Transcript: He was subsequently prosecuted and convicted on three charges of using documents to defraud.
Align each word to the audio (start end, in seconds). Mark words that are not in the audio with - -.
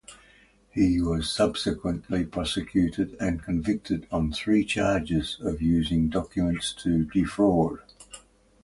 He 0.71 0.99
was 0.99 1.29
subsequently 1.29 2.25
prosecuted 2.25 3.15
and 3.19 3.43
convicted 3.43 4.07
on 4.11 4.31
three 4.31 4.65
charges 4.65 5.37
of 5.39 5.61
using 5.61 6.09
documents 6.09 6.73
to 6.81 7.05
defraud. 7.05 7.81